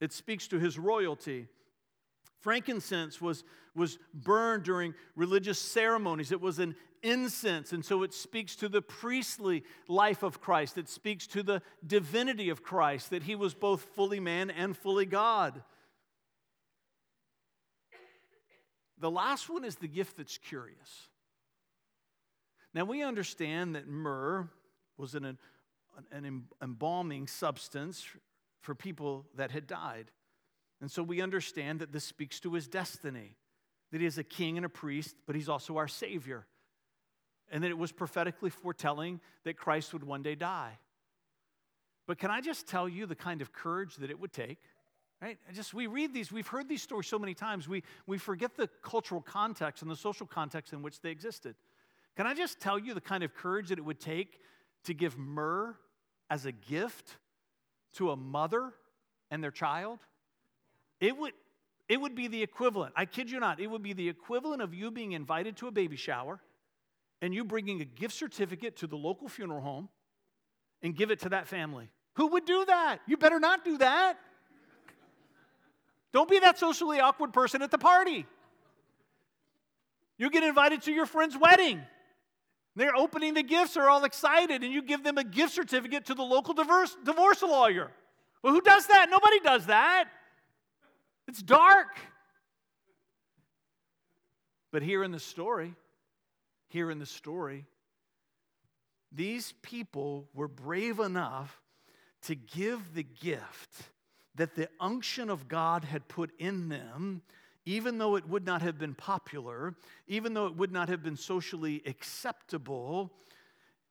[0.00, 1.48] it speaks to his royalty.
[2.40, 3.42] Frankincense was,
[3.78, 6.32] was burned during religious ceremonies.
[6.32, 10.76] It was an incense, and so it speaks to the priestly life of Christ.
[10.76, 15.06] It speaks to the divinity of Christ, that he was both fully man and fully
[15.06, 15.62] God.
[18.98, 21.08] The last one is the gift that's curious.
[22.74, 24.48] Now, we understand that myrrh
[24.96, 25.38] was an,
[26.12, 28.04] an embalming substance
[28.60, 30.10] for people that had died.
[30.80, 33.36] And so we understand that this speaks to his destiny,
[33.92, 36.46] that he is a king and a priest, but he's also our Savior.
[37.50, 40.78] And that it was prophetically foretelling that Christ would one day die.
[42.06, 44.58] But can I just tell you the kind of courage that it would take?
[45.20, 45.36] Right?
[45.52, 48.68] just we read these, we've heard these stories so many times, we, we forget the
[48.82, 51.56] cultural context and the social context in which they existed.
[52.16, 54.38] Can I just tell you the kind of courage that it would take
[54.84, 55.76] to give myrrh
[56.30, 57.16] as a gift
[57.94, 58.72] to a mother
[59.30, 59.98] and their child?
[61.00, 61.32] It would,
[61.88, 64.74] it would be the equivalent, I kid you not, it would be the equivalent of
[64.74, 66.40] you being invited to a baby shower
[67.22, 69.88] and you bringing a gift certificate to the local funeral home
[70.82, 71.88] and give it to that family.
[72.14, 72.98] Who would do that?
[73.06, 74.18] You better not do that.
[76.12, 78.26] Don't be that socially awkward person at the party.
[80.16, 81.80] You get invited to your friend's wedding.
[82.76, 86.14] They're opening the gifts, they're all excited, and you give them a gift certificate to
[86.14, 87.90] the local divorce, divorce lawyer.
[88.42, 89.08] Well, who does that?
[89.10, 90.08] Nobody does that.
[91.28, 91.88] It's dark.
[94.72, 95.74] But here in the story,
[96.68, 97.66] here in the story,
[99.12, 101.60] these people were brave enough
[102.22, 103.90] to give the gift
[104.34, 107.22] that the unction of God had put in them,
[107.66, 109.74] even though it would not have been popular,
[110.06, 113.12] even though it would not have been socially acceptable.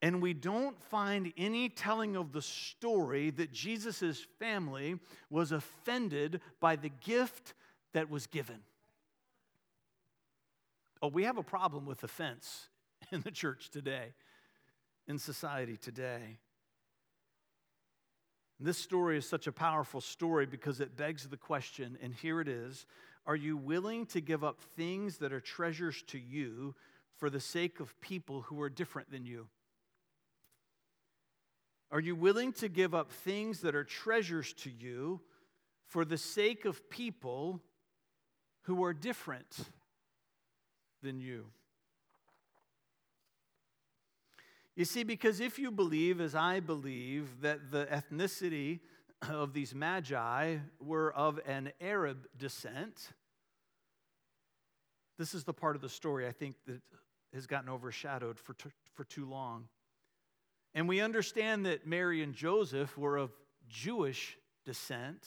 [0.02, 6.76] And we don't find any telling of the story that Jesus' family was offended by
[6.76, 7.56] the gift
[7.94, 8.60] that was given.
[11.02, 12.70] Oh, we have a problem with offense
[13.12, 14.14] in the church today,
[15.08, 16.38] in society today.
[18.60, 22.48] This story is such a powerful story because it begs the question, and here it
[22.48, 22.86] is
[23.26, 26.76] Are you willing to give up things that are treasures to you
[27.18, 29.48] for the sake of people who are different than you?
[31.92, 35.22] Are you willing to give up things that are treasures to you
[35.88, 37.62] for the sake of people
[38.64, 39.58] who are different
[41.02, 41.46] than you?
[44.76, 48.82] You see, because if you believe, as I believe, that the ethnicity
[49.30, 53.14] of these magi were of an Arab descent,
[55.18, 56.82] this is the part of the story I think that
[57.34, 59.68] has gotten overshadowed for, t- for too long.
[60.74, 63.32] And we understand that Mary and Joseph were of
[63.70, 65.24] Jewish descent,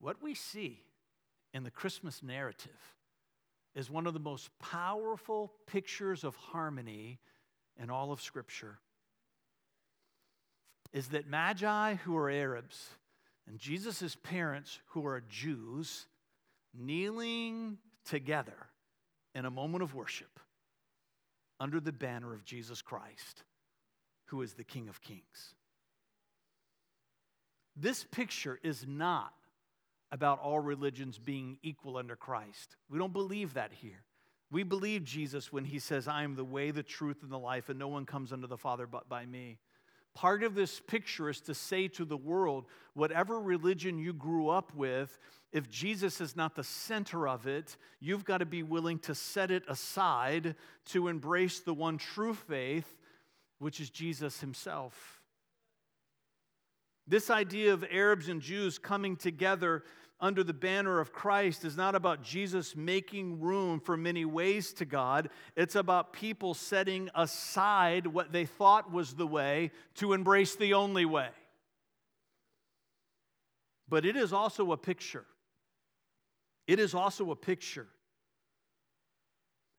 [0.00, 0.82] what we see
[1.52, 2.94] in the Christmas narrative
[3.74, 7.18] is one of the most powerful pictures of harmony
[7.80, 8.78] in all of Scripture.
[10.92, 12.88] Is that Magi, who are Arabs,
[13.48, 16.06] and Jesus' parents, who are Jews,
[16.72, 18.66] kneeling together
[19.34, 20.40] in a moment of worship
[21.58, 23.42] under the banner of Jesus Christ,
[24.34, 25.54] who is the King of Kings.
[27.76, 29.32] This picture is not
[30.10, 32.74] about all religions being equal under Christ.
[32.90, 34.02] We don't believe that here.
[34.50, 37.68] We believe Jesus when he says, I am the way, the truth, and the life,
[37.68, 39.58] and no one comes unto the Father but by me.
[40.14, 44.74] Part of this picture is to say to the world, whatever religion you grew up
[44.74, 45.16] with,
[45.52, 49.52] if Jesus is not the center of it, you've got to be willing to set
[49.52, 50.56] it aside
[50.86, 52.96] to embrace the one true faith,
[53.64, 55.22] which is Jesus himself.
[57.06, 59.84] This idea of Arabs and Jews coming together
[60.20, 64.84] under the banner of Christ is not about Jesus making room for many ways to
[64.84, 65.30] God.
[65.56, 71.06] It's about people setting aside what they thought was the way to embrace the only
[71.06, 71.30] way.
[73.88, 75.24] But it is also a picture.
[76.66, 77.88] It is also a picture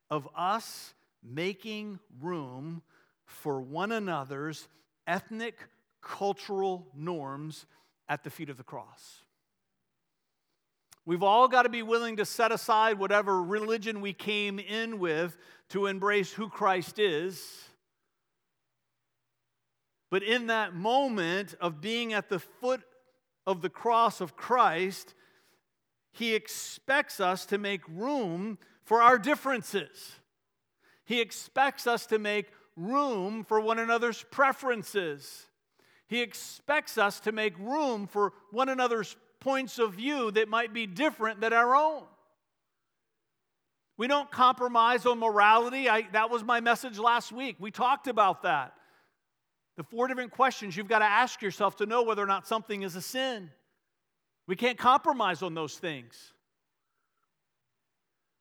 [0.10, 2.82] of us making room
[3.26, 4.68] for one another's
[5.08, 5.56] ethnic,
[6.02, 7.66] cultural norms
[8.08, 9.22] at the feet of the cross.
[11.06, 15.38] We've all got to be willing to set aside whatever religion we came in with
[15.70, 17.64] to embrace who Christ is.
[20.10, 22.82] But in that moment of being at the foot
[23.46, 25.14] of the cross of Christ,
[26.12, 30.14] He expects us to make room for our differences.
[31.04, 35.48] He expects us to make room for one another's preferences.
[36.08, 40.86] He expects us to make room for one another's points of view that might be
[40.86, 42.04] different than our own.
[43.98, 45.90] We don't compromise on morality.
[45.90, 47.56] I, that was my message last week.
[47.60, 48.74] We talked about that.
[49.78, 52.84] The four different questions you've got to ask yourself to know whether or not something
[52.84, 53.50] is a sin.
[54.48, 56.34] We can't compromise on those things.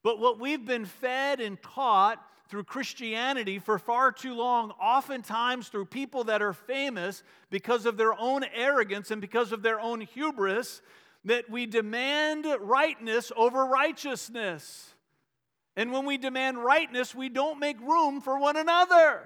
[0.03, 5.87] But what we've been fed and taught through Christianity for far too long, oftentimes through
[5.87, 10.83] people that are famous because of their own arrogance and because of their own hubris,
[11.25, 14.95] that we demand rightness over righteousness.
[15.77, 19.23] And when we demand rightness, we don't make room for one another.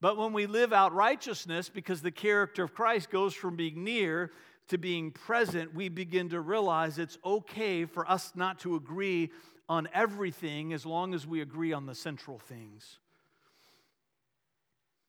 [0.00, 4.32] But when we live out righteousness, because the character of Christ goes from being near
[4.68, 9.30] to being present, we begin to realize it's okay for us not to agree
[9.72, 12.98] on everything as long as we agree on the central things.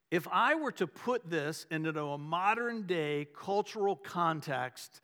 [0.09, 5.01] If I were to put this into a modern day cultural context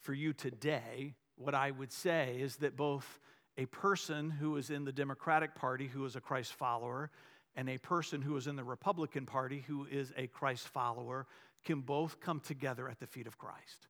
[0.00, 3.20] for you today, what I would say is that both
[3.58, 7.10] a person who is in the Democratic Party who is a Christ follower
[7.56, 11.26] and a person who is in the Republican Party who is a Christ follower
[11.66, 13.88] can both come together at the feet of Christ.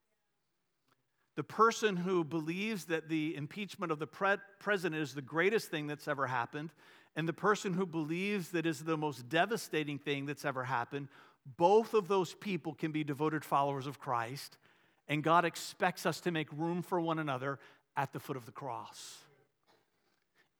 [1.41, 5.87] The person who believes that the impeachment of the pre- president is the greatest thing
[5.87, 6.69] that's ever happened,
[7.17, 11.09] and the person who believes that is the most devastating thing that's ever happened,
[11.57, 14.59] both of those people can be devoted followers of Christ,
[15.09, 17.59] and God expects us to make room for one another
[17.97, 19.17] at the foot of the cross.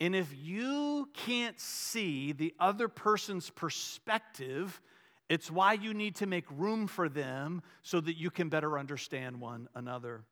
[0.01, 4.81] And if you can't see the other person's perspective,
[5.29, 9.43] it's why you need to make room for them so that you can better understand
[9.43, 10.25] one another.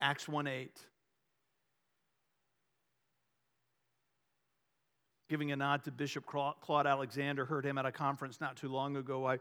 [0.00, 0.70] Acts 1 8.
[5.28, 8.96] Giving a nod to Bishop Claude Alexander, heard him at a conference not too long
[8.96, 9.26] ago.
[9.26, 9.38] I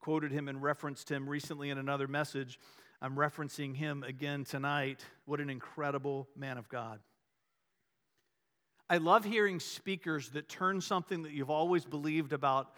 [0.00, 2.58] quoted him and referenced him recently in another message.
[3.02, 5.04] I'm referencing him again tonight.
[5.26, 7.00] What an incredible man of God.
[8.88, 12.72] I love hearing speakers that turn something that you've always believed about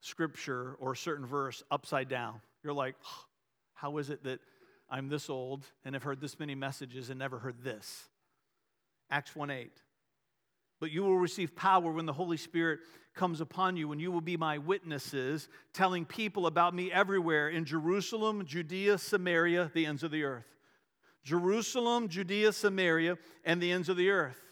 [0.00, 2.40] Scripture or a certain verse upside down.
[2.62, 2.96] You're like,
[3.74, 4.40] how is it that
[4.92, 8.10] I'm this old and have heard this many messages and never heard this.
[9.10, 9.72] Acts 1 8.
[10.80, 12.80] But you will receive power when the Holy Spirit
[13.14, 17.64] comes upon you, and you will be my witnesses, telling people about me everywhere in
[17.64, 20.44] Jerusalem, Judea, Samaria, the ends of the earth.
[21.24, 24.42] Jerusalem, Judea, Samaria, and the ends of the earth.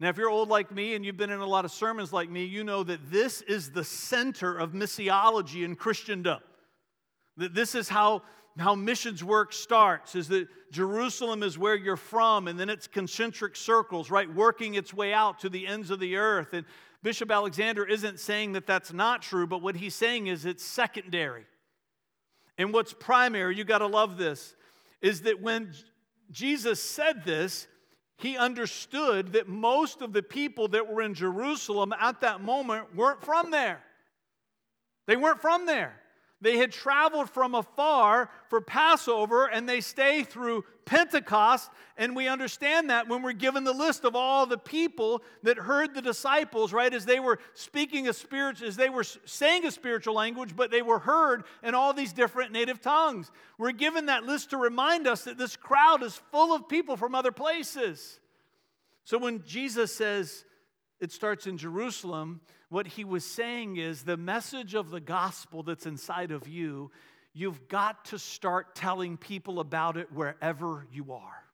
[0.00, 2.30] Now, if you're old like me and you've been in a lot of sermons like
[2.30, 6.40] me, you know that this is the center of missiology in Christendom.
[7.36, 8.22] That this is how
[8.58, 13.54] how missions work starts is that Jerusalem is where you're from, and then it's concentric
[13.54, 16.54] circles, right, working its way out to the ends of the earth.
[16.54, 16.64] And
[17.02, 21.44] Bishop Alexander isn't saying that that's not true, but what he's saying is it's secondary.
[22.58, 24.54] And what's primary, you got to love this,
[25.02, 25.72] is that when
[26.30, 27.66] Jesus said this,
[28.18, 33.22] he understood that most of the people that were in Jerusalem at that moment weren't
[33.22, 33.82] from there.
[35.06, 36.00] They weren't from there.
[36.42, 41.70] They had traveled from afar for Passover and they stay through Pentecost.
[41.96, 45.94] And we understand that when we're given the list of all the people that heard
[45.94, 50.14] the disciples, right, as they were speaking a spiritual, as they were saying a spiritual
[50.14, 53.30] language, but they were heard in all these different native tongues.
[53.56, 57.14] We're given that list to remind us that this crowd is full of people from
[57.14, 58.20] other places.
[59.04, 60.44] So when Jesus says
[61.00, 65.86] it starts in Jerusalem, what he was saying is the message of the gospel that's
[65.86, 66.90] inside of you,
[67.32, 71.44] you've got to start telling people about it wherever you are.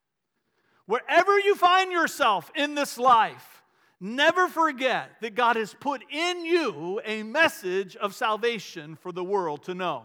[0.85, 3.63] Wherever you find yourself in this life,
[3.99, 9.63] never forget that God has put in you a message of salvation for the world
[9.63, 10.03] to know.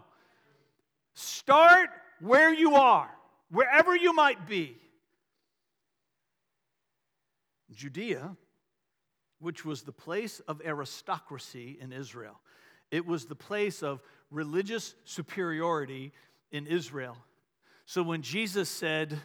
[1.15, 3.11] Start where you are,
[3.51, 4.77] wherever you might be.
[7.73, 8.37] Judea
[9.41, 12.41] which was the place of aristocracy in Israel.
[12.91, 16.13] It was the place of religious superiority
[16.51, 17.17] in Israel.
[17.87, 19.19] So when Jesus said,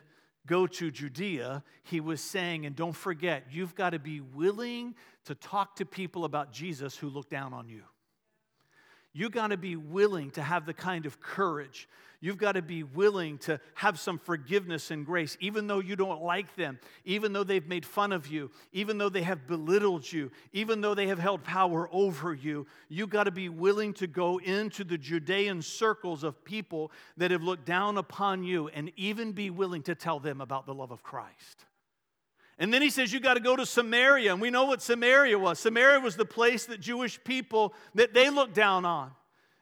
[0.45, 4.93] Go to Judea, he was saying, and don't forget, you've got to be willing
[5.25, 7.83] to talk to people about Jesus who look down on you.
[9.13, 11.87] You've got to be willing to have the kind of courage
[12.23, 16.23] You've got to be willing to have some forgiveness and grace, even though you don't
[16.23, 20.31] like them, even though they've made fun of you, even though they have belittled you,
[20.53, 22.65] even though they have held power over you.
[22.87, 27.43] You've got to be willing to go into the Judean circles of people that have
[27.43, 31.03] looked down upon you and even be willing to tell them about the love of
[31.03, 31.65] Christ.
[32.57, 35.37] And then he says you got to go to Samaria, and we know what Samaria
[35.37, 35.59] was.
[35.59, 39.11] Samaria was the place that Jewish people that they looked down on.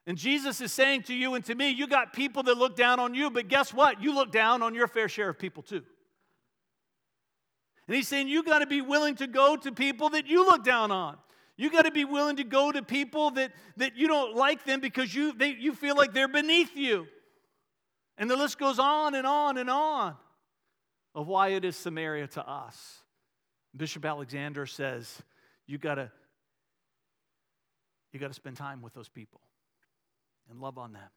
[0.07, 2.99] And Jesus is saying to you and to me, you got people that look down
[2.99, 4.01] on you, but guess what?
[4.01, 5.83] You look down on your fair share of people too.
[7.87, 10.63] And he's saying you got to be willing to go to people that you look
[10.63, 11.17] down on.
[11.57, 14.79] You got to be willing to go to people that, that you don't like them
[14.79, 17.05] because you, they, you feel like they're beneath you.
[18.17, 20.15] And the list goes on and on and on
[21.13, 22.99] of why it is Samaria to us.
[23.75, 25.21] Bishop Alexander says
[25.67, 26.11] you got to
[28.11, 29.39] you got to spend time with those people
[30.49, 31.09] and love on them.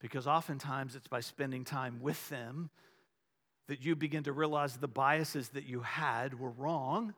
[0.00, 2.70] Because oftentimes it's by spending time with them
[3.68, 7.14] that you begin to realize the biases that you had were wrong,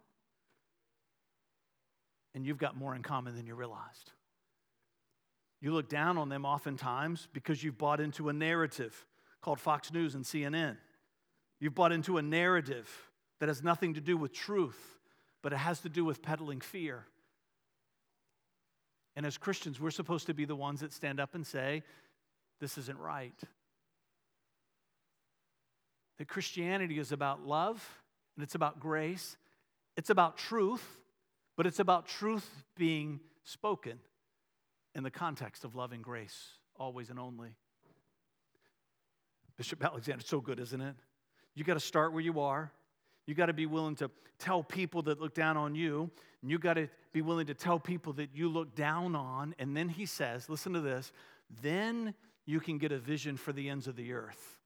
[2.35, 4.13] and you've got more in common than you realized.
[5.61, 9.07] You look down on them oftentimes because you've bought into a narrative
[9.41, 10.77] called Fox News and CNN.
[11.59, 12.89] You've bought into a narrative
[13.41, 14.79] that has nothing to do with truth,
[15.43, 17.07] but it has to do with peddling fear.
[19.17, 21.83] And as Christians, we're supposed to be the ones that stand up and say,
[22.61, 23.39] This isn't right.
[26.19, 27.87] That Christianity is about love
[28.37, 29.37] and it's about grace,
[29.97, 30.85] it's about truth,
[31.57, 33.99] but it's about truth being spoken
[34.95, 37.55] in the context of love and grace, always and only.
[39.57, 40.95] Bishop Alexander, so good, isn't it?
[41.55, 42.71] You got to start where you are.
[43.27, 46.11] You got to be willing to tell people that look down on you,
[46.47, 49.53] and you got to be willing to tell people that you look down on.
[49.59, 51.11] And then he says, listen to this,
[51.61, 54.61] then you can get a vision for the ends of the earth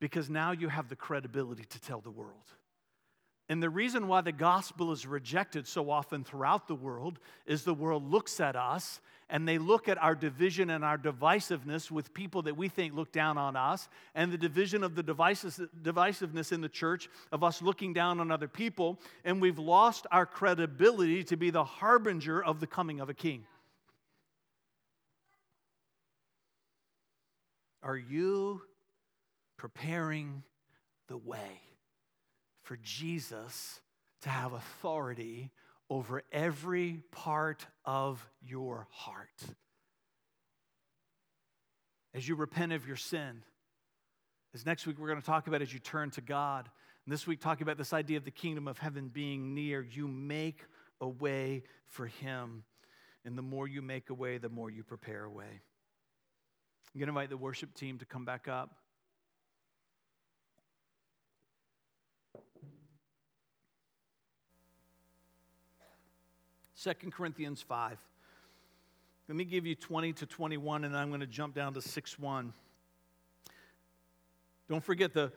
[0.00, 2.54] because now you have the credibility to tell the world.
[3.48, 7.74] And the reason why the gospel is rejected so often throughout the world is the
[7.74, 12.42] world looks at us and they look at our division and our divisiveness with people
[12.42, 16.68] that we think look down on us, and the division of the divisiveness in the
[16.68, 21.50] church of us looking down on other people, and we've lost our credibility to be
[21.50, 23.44] the harbinger of the coming of a king.
[27.82, 28.62] Are you
[29.56, 30.44] preparing
[31.08, 31.65] the way
[32.66, 33.80] for Jesus
[34.22, 35.50] to have authority
[35.88, 39.42] over every part of your heart.
[42.12, 43.42] As you repent of your sin,
[44.52, 46.68] as next week we're going to talk about as you turn to God,
[47.04, 50.08] and this week talking about this idea of the kingdom of heaven being near, you
[50.08, 50.62] make
[51.00, 52.64] a way for Him.
[53.24, 55.60] And the more you make a way, the more you prepare a way.
[56.94, 58.74] I'm going to invite the worship team to come back up.
[66.82, 67.98] 2 Corinthians 5.
[69.28, 72.18] Let me give you 20 to 21, and I'm going to jump down to 6
[72.18, 72.52] 1.
[74.68, 75.32] Don't forget the,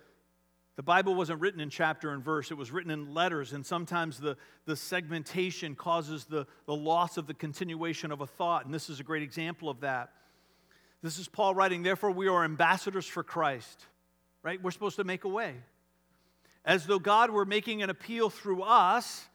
[0.75, 4.19] The Bible wasn't written in chapter and verse, it was written in letters, and sometimes
[4.19, 4.35] the,
[4.65, 8.99] the segmentation causes the, the loss of the continuation of a thought, and this is
[8.99, 10.11] a great example of that.
[11.01, 13.85] This is Paul writing, Therefore, we are ambassadors for Christ,
[14.43, 14.61] right?
[14.61, 15.55] We're supposed to make a way.
[16.65, 19.28] As though God were making an appeal through us,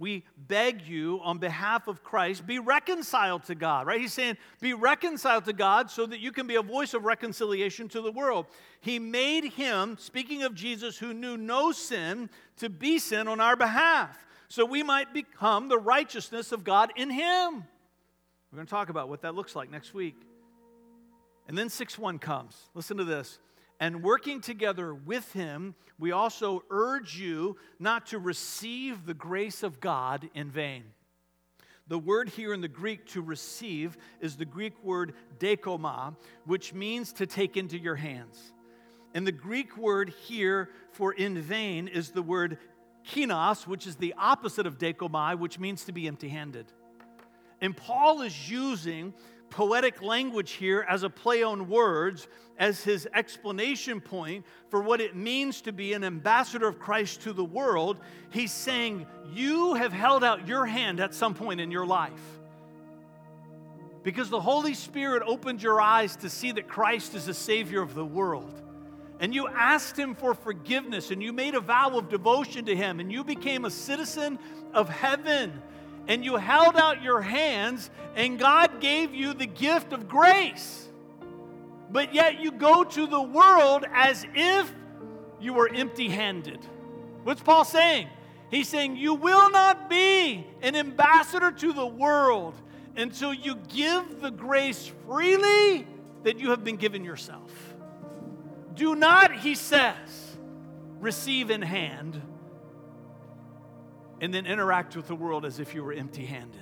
[0.00, 4.00] we beg you on behalf of Christ, be reconciled to God, right?
[4.00, 7.86] He's saying, be reconciled to God so that you can be a voice of reconciliation
[7.90, 8.46] to the world.
[8.80, 13.56] He made him, speaking of Jesus, who knew no sin, to be sin on our
[13.56, 17.62] behalf, so we might become the righteousness of God in him.
[18.50, 20.16] We're going to talk about what that looks like next week.
[21.46, 22.56] And then 6 1 comes.
[22.74, 23.38] Listen to this
[23.80, 29.80] and working together with him, we also urge you not to receive the grace of
[29.80, 30.84] God in vain.
[31.88, 36.14] The word here in the Greek to receive is the Greek word dechomai,
[36.44, 38.52] which means to take into your hands.
[39.12, 42.58] And the Greek word here for in vain is the word
[43.04, 46.66] kinos, which is the opposite of dechomai, which means to be empty handed.
[47.60, 49.12] And Paul is using
[49.50, 52.28] poetic language here as a play on words
[52.58, 57.32] as his explanation point for what it means to be an ambassador of Christ to
[57.32, 57.96] the world.
[58.30, 62.38] He's saying, You have held out your hand at some point in your life.
[64.02, 67.94] Because the Holy Spirit opened your eyes to see that Christ is the Savior of
[67.94, 68.62] the world.
[69.20, 73.00] And you asked Him for forgiveness, and you made a vow of devotion to Him,
[73.00, 74.38] and you became a citizen
[74.72, 75.62] of heaven
[76.10, 80.88] and you held out your hands, and God gave you the gift of grace.
[81.88, 84.74] But yet you go to the world as if
[85.40, 86.58] you were empty handed.
[87.22, 88.08] What's Paul saying?
[88.50, 92.54] He's saying, You will not be an ambassador to the world
[92.96, 95.86] until you give the grace freely
[96.24, 97.52] that you have been given yourself.
[98.74, 100.36] Do not, he says,
[100.98, 102.20] receive in hand
[104.20, 106.60] and then interact with the world as if you were empty handed.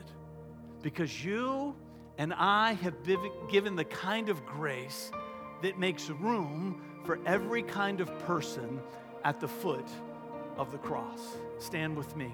[0.82, 1.74] Because you
[2.16, 5.10] and I have been given the kind of grace
[5.62, 8.80] that makes room for every kind of person
[9.24, 9.88] at the foot
[10.56, 11.20] of the cross.
[11.58, 12.32] Stand with me.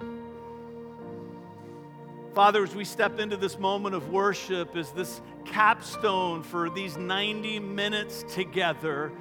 [2.34, 7.60] Father, as we step into this moment of worship, as this capstone for these 90
[7.60, 9.12] minutes together,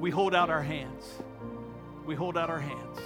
[0.00, 1.22] we hold out our hands.
[2.04, 2.98] We hold out our hands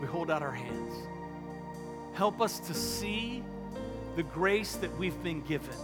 [0.00, 0.94] we hold out our hands.
[2.14, 3.42] Help us to see
[4.16, 5.74] the grace that we've been given.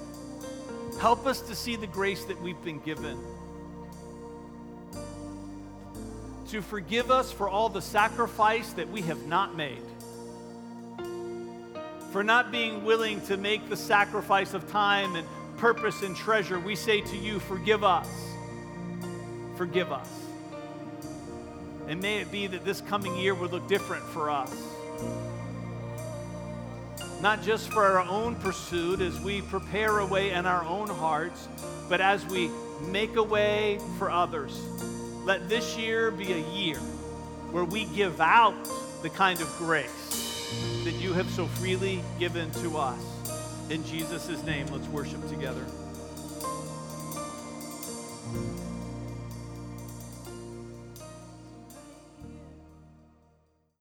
[1.00, 3.18] Help us to see the grace that we've been given.
[6.48, 9.82] To forgive us for all the sacrifice that we have not made.
[12.12, 16.76] For not being willing to make the sacrifice of time and purpose and treasure, we
[16.76, 18.08] say to you, Forgive us.
[19.56, 20.24] Forgive us.
[21.89, 24.53] And may it be that this coming year would look different for us.
[27.20, 31.49] Not just for our own pursuit as we prepare a way in our own hearts,
[31.89, 32.51] but as we
[32.91, 34.59] make a way for others.
[35.24, 36.78] Let this year be a year
[37.51, 38.55] where we give out
[39.03, 40.51] the kind of grace
[40.85, 43.01] that you have so freely given to us.
[43.70, 45.64] In Jesus' name, let's worship together.